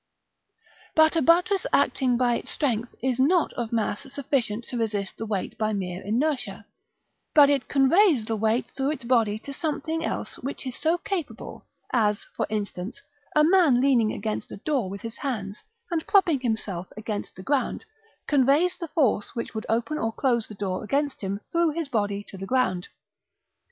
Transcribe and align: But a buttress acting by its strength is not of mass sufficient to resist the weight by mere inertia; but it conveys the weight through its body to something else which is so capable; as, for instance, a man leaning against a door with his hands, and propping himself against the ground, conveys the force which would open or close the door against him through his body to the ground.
But 0.95 1.15
a 1.15 1.21
buttress 1.21 1.67
acting 1.71 2.17
by 2.17 2.33
its 2.39 2.49
strength 2.49 2.95
is 3.03 3.19
not 3.19 3.53
of 3.53 3.71
mass 3.71 4.11
sufficient 4.11 4.63
to 4.69 4.77
resist 4.79 5.15
the 5.17 5.27
weight 5.27 5.55
by 5.59 5.73
mere 5.73 6.01
inertia; 6.03 6.65
but 7.35 7.51
it 7.51 7.67
conveys 7.69 8.25
the 8.25 8.35
weight 8.35 8.71
through 8.75 8.89
its 8.93 9.05
body 9.05 9.37
to 9.37 9.53
something 9.53 10.03
else 10.03 10.39
which 10.39 10.65
is 10.65 10.75
so 10.75 10.97
capable; 10.97 11.67
as, 11.93 12.23
for 12.35 12.47
instance, 12.49 12.99
a 13.35 13.43
man 13.43 13.79
leaning 13.79 14.11
against 14.11 14.51
a 14.51 14.57
door 14.57 14.89
with 14.89 15.01
his 15.03 15.17
hands, 15.17 15.59
and 15.91 16.07
propping 16.07 16.39
himself 16.39 16.87
against 16.97 17.35
the 17.35 17.43
ground, 17.43 17.85
conveys 18.25 18.75
the 18.77 18.87
force 18.87 19.35
which 19.35 19.53
would 19.53 19.67
open 19.69 19.99
or 19.99 20.11
close 20.11 20.47
the 20.47 20.55
door 20.55 20.83
against 20.83 21.21
him 21.21 21.41
through 21.51 21.69
his 21.69 21.89
body 21.89 22.25
to 22.27 22.39
the 22.39 22.47
ground. 22.47 22.87